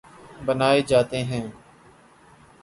[0.45, 1.45] بنائے جاتے ہیں